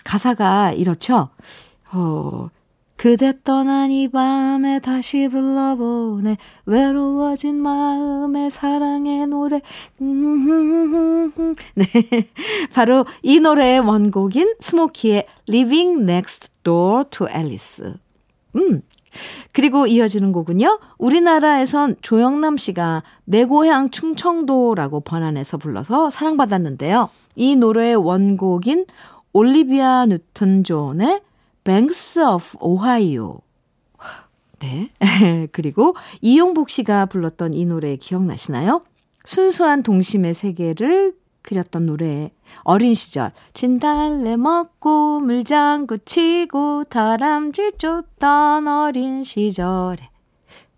가사가 0.03 0.73
이렇죠. 0.73 1.29
어, 1.91 2.49
그대 2.95 3.34
떠난 3.43 3.91
이 3.91 4.08
밤에 4.08 4.79
다시 4.79 5.27
불러보네 5.27 6.38
외로워진 6.65 7.56
마음에 7.62 8.49
사랑의 8.49 9.27
노래 9.27 9.60
네 11.75 11.86
바로 12.73 13.06
이 13.21 13.39
노래의 13.39 13.79
원곡인 13.79 14.56
스모키의 14.60 15.25
Living 15.49 16.03
Next 16.03 16.51
Door 16.63 17.06
to 17.10 17.27
Alice 17.27 17.86
음 18.56 18.82
그리고 19.53 19.86
이어지는 19.86 20.32
곡은요. 20.32 20.79
우리나라에선 20.97 21.97
조영남 22.01 22.58
씨가 22.58 23.03
내 23.25 23.45
고향 23.45 23.89
충청도라고 23.89 25.01
번안해서 25.01 25.58
불러서 25.58 26.10
사랑받았는데요. 26.10 27.10
이 27.36 27.56
노래의 27.56 27.95
원곡인 27.95 28.86
올리비아 29.34 30.06
뉴튼 30.06 30.63
존의 30.63 31.22
Banks 31.63 32.19
of 32.19 32.58
Ohio. 32.62 33.39
네. 34.60 34.89
그리고 35.52 35.96
이용복 36.22 36.69
씨가 36.69 37.08
불렀던 37.08 37.54
이 37.54 37.65
노래 37.65 37.96
기억나시나요? 37.96 38.84
순수한 39.26 39.84
동심의 39.84 40.34
세계를 40.34 41.15
그렸던 41.41 41.86
노래. 41.86 42.32
어린 42.62 42.93
시절. 42.93 43.32
진달래 43.54 44.38
먹고 44.38 45.19
물장구 45.19 46.00
치고 46.00 46.86
다람쥐 46.86 47.74
쫓던 47.78 48.67
어린 48.67 49.24
시절에. 49.24 50.10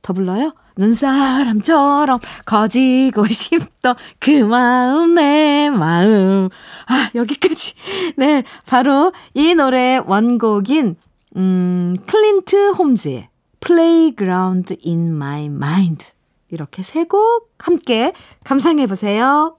더 0.02 0.13
불러요? 0.13 0.54
눈사람처럼 0.78 2.20
커지고 2.46 3.26
싶던 3.30 3.96
그 4.20 4.32
마음, 4.32 5.16
내 5.16 5.70
마음. 5.70 6.50
아, 6.88 7.10
여기까지. 7.16 7.74
네, 8.18 8.44
바로 8.66 9.12
이 9.34 9.56
노래의 9.56 10.04
원곡인, 10.06 10.96
음, 11.38 11.96
클린트 12.06 12.72
홈즈의 12.72 13.30
Playground 13.60 14.78
in 14.86 15.08
My 15.10 15.46
Mind. 15.46 16.06
이렇게 16.52 16.84
세 16.84 17.06
곡 17.06 17.50
함께 17.60 18.14
감상해 18.44 18.86
보세요. 18.86 19.58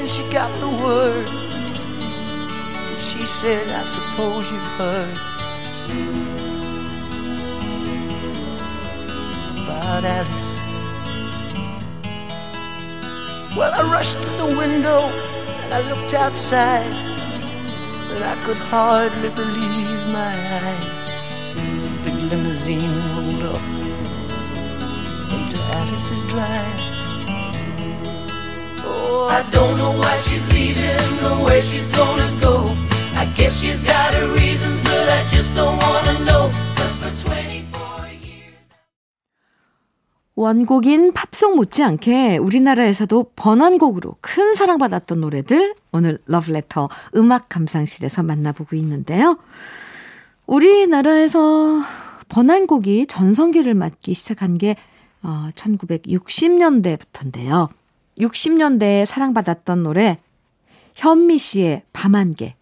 When 0.00 0.08
she 0.08 0.22
got 0.32 0.50
the 0.60 0.68
word. 0.82 1.28
She 2.98 3.26
said, 3.26 3.68
I 3.68 3.84
suppose 3.84 4.50
you've 4.50 4.72
heard 4.80 5.16
about 9.62 10.02
Alice. 10.02 10.50
Well, 13.54 13.72
I 13.74 13.82
rushed 13.92 14.22
to 14.22 14.30
the 14.42 14.46
window 14.46 15.00
and 15.62 15.74
I 15.74 15.80
looked 15.90 16.14
outside, 16.14 16.94
but 18.08 18.22
I 18.22 18.36
could 18.42 18.56
hardly 18.56 19.28
believe 19.28 20.00
my 20.14 20.32
eyes. 20.64 20.86
As 21.76 21.84
a 21.84 21.90
big 22.04 22.18
limousine 22.30 22.96
rolled 23.08 23.54
up 23.54 23.62
into 25.36 25.58
Alice's 25.76 26.24
drive. 26.24 26.89
Oh, 29.10 29.26
I 29.26 29.42
don't 29.50 29.74
know 29.76 29.90
why 29.98 30.14
she's 30.22 30.46
leaving 30.54 31.18
or 31.26 31.42
where 31.44 31.60
she's 31.60 31.88
gonna 31.90 32.30
go. 32.40 32.62
I 33.18 33.26
guess 33.34 33.58
she's 33.58 33.82
got 33.82 34.14
her 34.14 34.30
reasons, 34.32 34.78
but 34.86 35.08
I 35.10 35.26
just 35.26 35.50
don't 35.56 35.76
wanna 35.82 36.14
know. 36.22 36.46
Cause 36.78 36.94
for 37.02 37.10
24 37.26 38.06
years. 38.22 38.54
원곡인 40.36 41.12
팝송 41.12 41.56
못지않게 41.56 42.36
우리나라에서도 42.38 43.32
번안곡으로 43.34 44.14
큰 44.20 44.54
사랑받았던 44.54 45.20
노래들 45.20 45.74
오늘 45.90 46.20
러브레터 46.26 46.88
음악 47.16 47.48
감상실에서 47.48 48.22
만나보고 48.22 48.76
있는데요. 48.76 49.38
우리나라에서 50.46 51.82
번안곡이 52.28 53.08
전성기를 53.08 53.74
맞기 53.74 54.14
시작한 54.14 54.56
게 54.56 54.76
어, 55.22 55.48
1960년대부터인데요. 55.56 57.70
60년대에 58.20 59.04
사랑받았던 59.04 59.82
노래 59.82 60.18
현미 60.94 61.38
씨의 61.38 61.82
밤안개. 61.92 62.54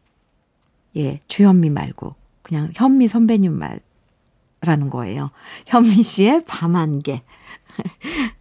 예, 0.97 1.21
주현미 1.29 1.71
말고 1.71 2.15
그냥 2.43 2.71
현미 2.75 3.09
선배님 3.09 3.53
말라는 4.65 4.91
거예요. 4.91 5.31
현미 5.67 6.03
씨의 6.03 6.45
밤안개. 6.47 7.23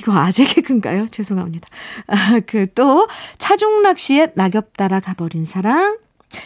이거 0.00 0.12
아재 0.16 0.46
개그인가요? 0.46 1.08
죄송합니다. 1.08 1.68
아, 2.06 2.40
그 2.46 2.66
또 2.74 3.06
차중락 3.38 3.98
씨의 3.98 4.32
낙엽 4.34 4.76
따라 4.76 5.00
가버린 5.00 5.44
사랑. 5.44 5.98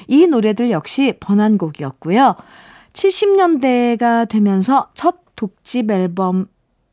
이 0.08 0.26
노래들 0.26 0.70
역시 0.70 1.14
번안곡이었고요. 1.20 2.34
70년대가 2.92 4.28
되면서 4.28 4.90
첫 4.94 5.20
독집 5.36 5.90
앨범 5.90 6.46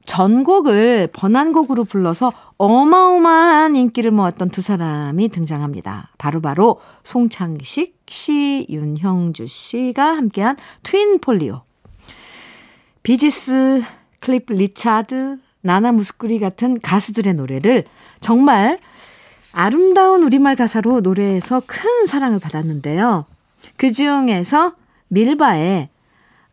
전곡을 0.06 1.08
번안곡으로 1.14 1.86
불러서 1.86 2.32
어마어마한 2.66 3.76
인기를 3.76 4.12
모았던 4.12 4.48
두 4.50 4.62
사람이 4.62 5.28
등장합니다. 5.30 6.12
바로바로 6.18 6.76
바로 6.76 6.82
송창식 7.04 7.98
씨, 8.08 8.66
윤형주 8.70 9.48
씨가 9.48 10.16
함께한 10.16 10.56
트윈 10.84 11.20
폴리오. 11.20 11.64
비지스, 13.04 13.84
클리프 14.22 14.46
리차드, 14.48 15.40
나나 15.60 15.92
무스꾸리 15.92 16.40
같은 16.40 16.80
가수들의 16.80 17.34
노래를 17.34 17.84
정말 18.22 18.78
아름다운 19.52 20.24
우리말 20.24 20.56
가사로 20.56 21.02
노래에서 21.02 21.62
큰 21.68 22.08
사랑을 22.08 22.40
받았는데요. 22.40 23.26
그 23.76 23.92
중에서 23.92 24.76
밀바의 25.10 25.90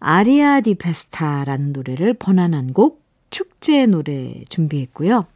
아리아 0.01 0.61
디 0.61 0.75
페스타라는 0.75 1.73
노래를 1.73 2.15
번안한 2.15 2.73
곡 2.73 3.01
축제 3.31 3.87
노래 3.87 4.43
준비했고요. 4.49 5.27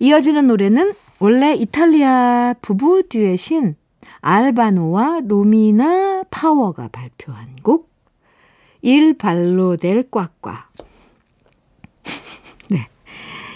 이어지는 0.00 0.48
노래는 0.48 0.94
원래 1.20 1.54
이탈리아 1.54 2.54
부부 2.60 3.04
듀엣인 3.08 3.76
알바노와 4.20 5.20
로미나 5.28 6.24
파워가 6.30 6.88
발표한 6.88 7.56
곡 7.62 7.90
일 8.82 9.16
발로 9.16 9.76
델 9.76 10.08
꽉꽉 10.10 10.72
네. 12.70 12.88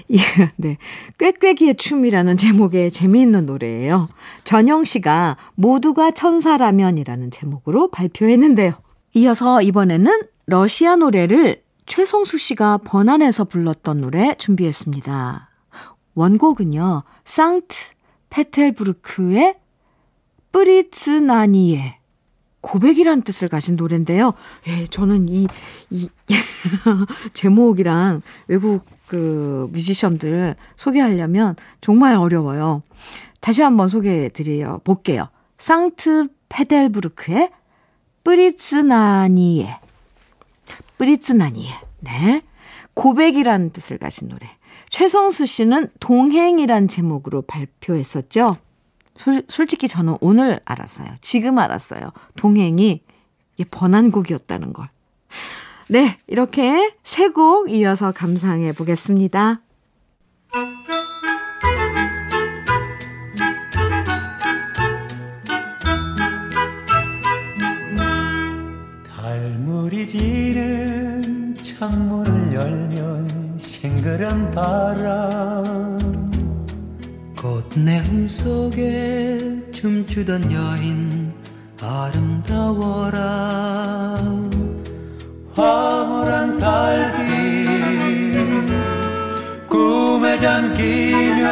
이, 0.09 0.19
네. 0.57 0.77
꾀꾀기의 1.19 1.77
춤이라는 1.77 2.37
제목의 2.37 2.91
재미있는 2.91 3.47
노래예요. 3.47 4.09
전영 4.45 4.85
씨가 4.85 5.37
모두가 5.55 6.11
천사라면이라는 6.11 7.31
제목으로 7.31 7.91
발표했는데요. 7.91 8.75
이어서 9.15 9.63
이번에는 9.63 10.13
러시아 10.47 10.97
노래를 10.97 11.63
최성수 11.87 12.39
씨가 12.39 12.79
번안해서 12.79 13.45
불렀던 13.45 14.03
노래 14.03 14.35
준비했습니다. 14.37 15.54
원곡은요. 16.15 17.03
상트 17.25 17.93
페텔부르크의 18.31 19.57
뿌리츠나니에 20.53 21.99
고백이란 22.61 23.23
뜻을 23.23 23.49
가진 23.49 23.77
노래인데요. 23.77 24.33
예, 24.69 24.87
저는 24.87 25.29
이, 25.29 25.47
이, 25.91 26.09
제목이랑 27.35 28.23
외국 28.49 28.87
그 29.07 29.69
뮤지션들 29.73 30.57
소개하려면 30.77 31.57
정말 31.81 32.17
어려워요. 32.17 32.83
다시 33.41 33.63
한번 33.63 33.89
소개해 33.89 34.31
드려 34.31 34.81
볼게요. 34.83 35.29
상트 35.59 36.29
페델부르크의 36.49 37.51
뿌리츠나니에. 38.25 39.81
뿌리츠나니에. 40.97 41.71
네. 42.01 42.43
고백이란 42.95 43.71
뜻을 43.71 43.99
가진 43.99 44.29
노래. 44.29 44.47
최성수 44.91 45.47
씨는 45.47 45.89
동행이란 46.01 46.89
제목으로 46.89 47.43
발표했었죠. 47.43 48.57
솔, 49.15 49.43
솔직히 49.49 49.89
저는 49.89 50.17
오늘 50.21 50.61
알았어요. 50.65 51.09
지금 51.21 51.59
알았어요. 51.59 52.13
동행이 52.37 53.03
번안곡이었다는 53.71 54.73
걸. 54.73 54.89
네, 55.89 56.17
이렇게 56.27 56.95
세 57.05 57.29
곡 57.29 57.71
이어서 57.71 58.13
감상해 58.13 58.73
보겠습니다. 58.73 59.61
달물이 69.07 70.07
지는 70.07 71.55
창문을 71.63 72.53
열면 72.55 73.24
싱그런 73.85 74.51
바람. 74.53 75.99
꽃내음 77.37 78.29
속에 78.29 79.37
춤추던 79.73 80.51
여인 80.51 81.35
아름다워라. 81.83 83.21
황홀한 85.55 86.57
달빛 86.57 87.29
꿈에 89.69 90.39
잠기면 90.39 91.45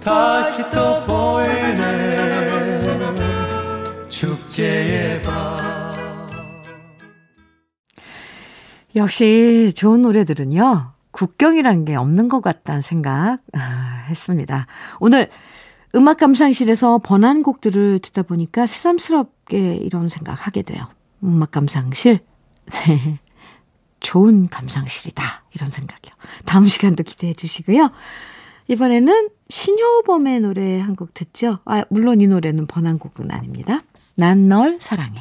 다시 0.00 0.62
또 0.70 1.02
보이 1.04 1.63
역시 8.96 9.72
좋은 9.74 10.02
노래들은요, 10.02 10.92
국경이란 11.10 11.84
게 11.84 11.94
없는 11.96 12.28
것 12.28 12.40
같다는 12.40 12.80
생각 12.82 13.38
아, 13.52 14.04
했습니다. 14.08 14.66
오늘 15.00 15.28
음악 15.94 16.18
감상실에서 16.18 16.98
번안곡들을 16.98 18.00
듣다 18.00 18.22
보니까 18.22 18.66
새삼스럽게 18.66 19.76
이런 19.76 20.08
생각 20.08 20.46
하게 20.46 20.62
돼요. 20.62 20.86
음악 21.22 21.52
감상실. 21.52 22.18
네. 22.86 23.18
좋은 24.00 24.48
감상실이다. 24.48 25.44
이런 25.54 25.70
생각이요. 25.70 26.12
다음 26.44 26.66
시간도 26.68 27.04
기대해 27.04 27.32
주시고요. 27.32 27.90
이번에는 28.68 29.28
신효범의 29.48 30.40
노래 30.40 30.80
한 30.80 30.94
곡 30.96 31.14
듣죠? 31.14 31.58
아, 31.64 31.84
물론 31.90 32.20
이 32.20 32.26
노래는 32.26 32.66
번안곡은 32.66 33.30
아닙니다. 33.30 33.82
난 34.16 34.48
널 34.48 34.78
사랑해. 34.80 35.20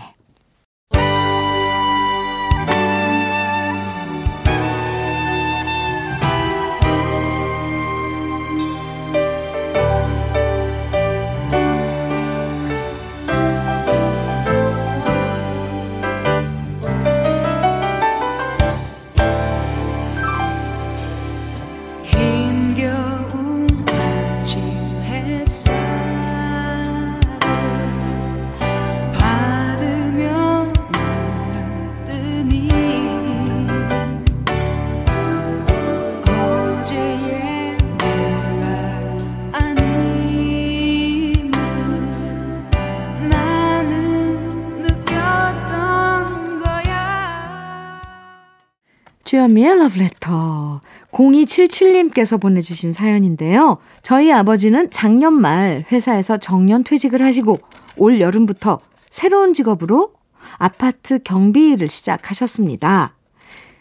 주현미의 49.34 49.80
러브레터. 49.80 50.80
0277님께서 51.12 52.39
보내주신 52.39 52.91
사연인데요. 52.91 53.80
저희 54.04 54.32
아버지는 54.32 54.91
작년 54.91 55.34
말 55.34 55.86
회사에서 55.91 56.38
정년 56.38 56.84
퇴직을 56.84 57.24
하시고 57.24 57.58
올 57.98 58.22
여름부터 58.22 58.78
새로운 59.10 59.56
직업으로 59.56 60.13
아파트 60.60 61.17
경비 61.17 61.72
일을 61.72 61.89
시작하셨습니다. 61.89 63.15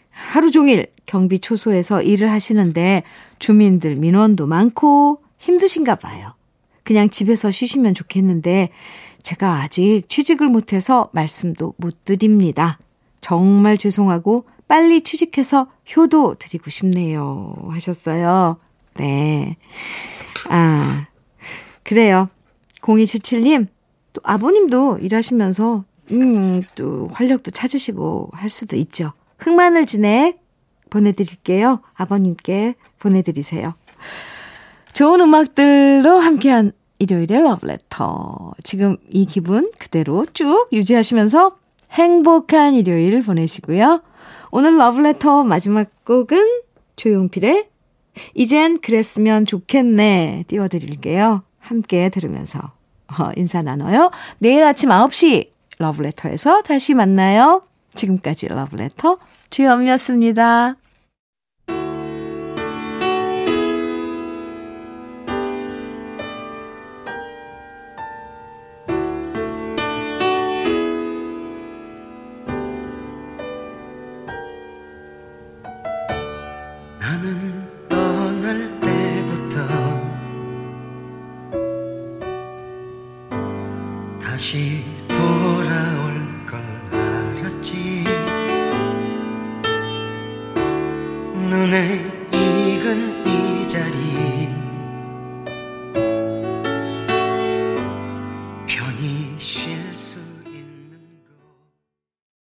하루 0.09 0.49
종일 0.49 0.87
경비 1.05 1.37
초소에서 1.37 2.01
일을 2.01 2.31
하시는데 2.31 3.03
주민들 3.37 3.97
민원도 3.97 4.47
많고 4.47 5.19
힘드신가 5.37 5.95
봐요. 5.95 6.33
그냥 6.83 7.11
집에서 7.11 7.51
쉬시면 7.51 7.93
좋겠는데 7.93 8.69
제가 9.21 9.61
아직 9.61 10.05
취직을 10.07 10.47
못해서 10.47 11.11
말씀도 11.13 11.75
못 11.77 12.05
드립니다. 12.05 12.79
정말 13.21 13.77
죄송하고 13.77 14.45
빨리 14.67 15.01
취직해서 15.01 15.67
효도 15.95 16.35
드리고 16.35 16.69
싶네요. 16.69 17.55
하셨어요. 17.69 18.57
네. 18.95 19.57
아, 20.49 21.07
그래요. 21.83 22.29
0277님, 22.81 23.67
또 24.13 24.21
아버님도 24.23 24.99
일하시면서, 24.99 25.83
음, 26.11 26.61
또 26.75 27.07
활력도 27.11 27.51
찾으시고 27.51 28.29
할 28.33 28.49
수도 28.49 28.75
있죠. 28.75 29.13
흑마늘 29.37 29.85
진액 29.85 30.41
보내드릴게요. 30.89 31.81
아버님께 31.93 32.75
보내드리세요. 32.99 33.73
좋은 34.93 35.21
음악들로 35.21 36.19
함께한 36.19 36.71
일요일의 36.99 37.41
러브레터. 37.41 38.53
지금 38.63 38.97
이 39.09 39.25
기분 39.25 39.71
그대로 39.79 40.25
쭉 40.33 40.69
유지하시면서 40.71 41.57
행복한 41.91 42.75
일요일 42.75 43.21
보내시고요. 43.21 44.01
오늘 44.55 44.77
러브레터 44.77 45.43
마지막 45.43 46.05
곡은 46.05 46.61
조용필의 46.95 47.69
이젠 48.35 48.79
그랬으면 48.81 49.47
좋겠네 49.47 50.45
띄워드릴게요. 50.47 51.41
함께 51.57 52.09
들으면서 52.09 52.59
어, 52.59 53.31
인사 53.35 53.63
나눠요. 53.63 54.11
내일 54.37 54.63
아침 54.63 54.89
9시 54.89 55.49
러브레터에서 55.79 56.61
다시 56.61 56.93
만나요. 56.93 57.63
지금까지 57.95 58.49
러브레터 58.49 59.17
주현미였습니다. 59.49 60.75